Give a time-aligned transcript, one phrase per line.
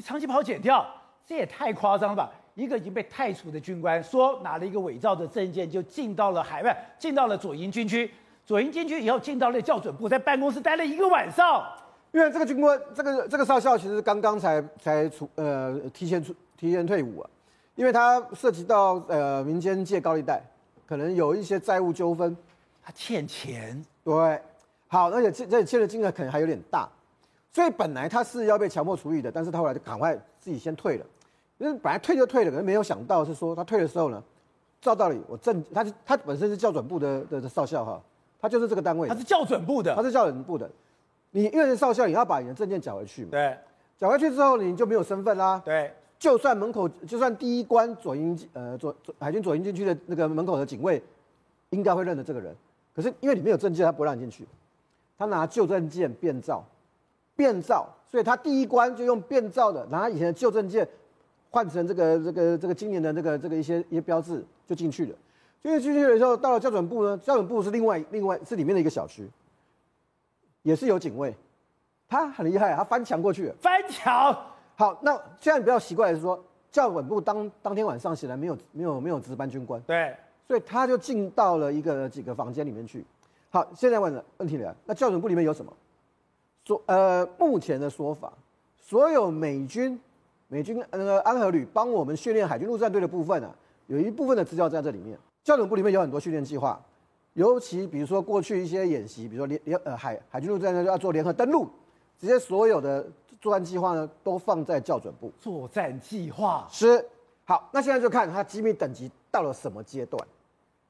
[0.00, 0.82] 你长期跑检调，
[1.26, 2.30] 这也太夸张了吧？
[2.54, 8.10] 一个已经被太除的军官说拿了一个伪造的证件就进到了海外，进到了左营军区，
[8.46, 11.62] 左营军区以后进到了校准部，在办公室待了一个晚上。
[12.12, 17.28] 因为这个军官，这个这个少校其实刚刚才才出呃提前出提前退伍啊，
[17.74, 20.42] 因为他涉及到呃民间借高利贷，
[20.86, 22.34] 可能有一些债务纠纷，
[22.82, 23.84] 他欠钱。
[24.02, 24.40] 对，
[24.88, 26.88] 好，而且这这欠的金额可能还有点大，
[27.52, 31.06] 所以本来他是要被强迫处理的，但是他后来就赶快自己先退了，
[31.58, 34.22] 因为本来退就退了，可是没有想到是说他退的时候呢，
[34.80, 38.00] 照道理我证他他本身是校准部的的少校哈，
[38.40, 40.70] 他就是这个单位，他是校准部的，他是校准部的。
[41.32, 43.30] 你因为是少校，你要把你的证件缴回去嘛？
[43.30, 43.56] 对，
[43.98, 45.62] 缴回去之后你就没有身份啦。
[45.64, 51.02] 对，就算门口，就算第一关左营呃左左海军左营军区的那个门口的警卫，
[51.70, 52.54] 应该会认得这个人。
[52.94, 54.44] 可是因为你没有证件，他不让你进去。
[55.16, 56.64] 他拿旧证件变造，
[57.40, 60.86] 变造，所以他第一关就用变造的，拿以前的旧证件
[61.48, 65.16] 换成这个这个这个今年的这个这个一些一些标志就进去了。
[65.62, 69.26] 进去进去的时候，到了校准部呢，校准部是另外另外是里面的一个小区。
[70.62, 71.34] 也是有警卫，
[72.06, 73.50] 他很厉害，他翻墙过去。
[73.58, 74.36] 翻墙。
[74.76, 76.38] 好，那现在你比较奇怪的是说，
[76.70, 79.80] 教准部当当天晚上显然没有没有没有值班军官。
[79.86, 80.14] 对。
[80.46, 83.02] 所以他就进到了一个几个房间里面去。
[83.48, 85.72] 好，现在问了问题了，那校准部里面有什么？
[86.64, 88.32] 说呃，目前的说法，
[88.80, 89.98] 所有美军
[90.48, 93.54] 美军那个安和旅帮我们训练海军陆战队的部分啊，
[93.86, 95.18] 有一部分的资料在这里面。
[95.42, 96.80] 校准部里面有很多训练计划。
[97.34, 101.68] 尤其比如说过去一些演习，比如说联联呃海海军陆战队要做联合登陆，
[102.18, 103.06] 这些所有的
[103.40, 105.32] 作战计划呢，都放在校准部。
[105.40, 107.04] 作战计划是
[107.44, 110.20] 好，那现在就看它机密等级到了什么阶段。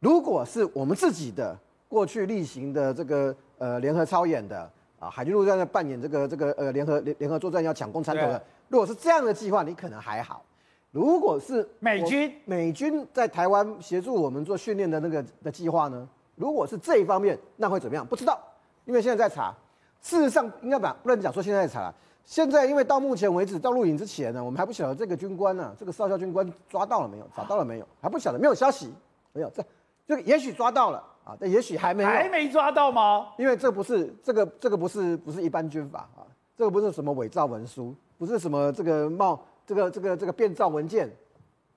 [0.00, 1.56] 如果是我们自己的
[1.88, 4.70] 过去例行的这个呃联合操演的
[5.04, 10.42] 啊，海军陆战队扮演这个这个呃联合联联合作战要抢攻参头的，如果是这样的计划，你可能还好。
[10.90, 16.08] 如果是美军美军在台湾协助我们做训练的那个的计划呢？
[16.36, 18.06] 如果是这一方面，那会怎么样？
[18.06, 18.40] 不知道，
[18.86, 19.54] 因为现在在查。
[20.00, 21.92] 事实上，应该把不能讲说现在在查。
[22.24, 28.92] 现在因为到目前为止，到录影之前呢，我们还不晓得这个军官呢、啊，这个少校军官抓到了没有，找到了没有，还不晓得，没有消息，
[29.32, 29.50] 没有。
[29.50, 29.62] 这
[30.06, 32.08] 这个也许抓到了啊，但也许还没有。
[32.08, 33.28] 还没抓到吗？
[33.38, 36.22] 因为这不是这个这个不是不是一般军法啊，
[36.56, 41.10] 这个不是什么伪造文书，不是什么这个冒这个这个这个变造文件，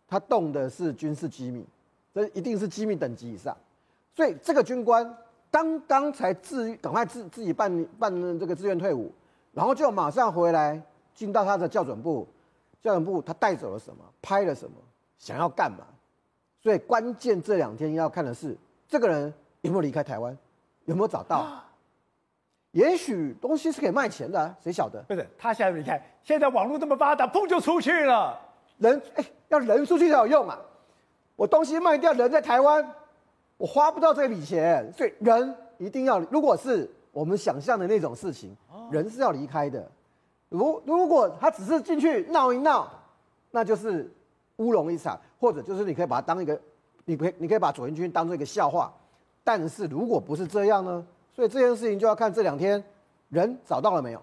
[0.07, 1.65] 他动的是军事机密，
[2.13, 3.55] 这一定是机密等级以上。
[4.15, 5.17] 所以这个军官
[5.49, 9.11] 刚刚才自赶快自自己办办这个自愿退伍，
[9.53, 10.81] 然后就马上回来
[11.13, 12.27] 进到他的校准部，
[12.83, 14.75] 校准部他带走了什么，拍了什么，
[15.17, 15.85] 想要干嘛？
[16.59, 20.37] 所以关键这两天要看的是这个人有没有离开台湾，
[20.85, 21.63] 有没有找到？
[22.71, 25.01] 也许东西是可以卖钱的，谁晓得？
[25.03, 28.39] 不是他现在离开，现在网络这么发达，砰就出去了。
[28.77, 30.59] 人哎，要人出去才有用啊！
[31.35, 32.87] 我东西卖掉，人在台湾。
[33.57, 36.19] 我花不到这笔钱，所以人一定要。
[36.19, 38.55] 如果是我们想象的那种事情，
[38.91, 39.89] 人是要离开的。
[40.49, 42.87] 如如果他只是进去闹一闹，
[43.49, 44.13] 那就是
[44.57, 46.61] 乌龙一场，或者就是你可以把它当一个，
[47.07, 48.93] 你可以你可以把左营军当做一个笑话。
[49.43, 51.03] 但是如果不是这样呢？
[51.33, 52.83] 所以这件事情就要看这两天
[53.29, 54.21] 人找到了没有。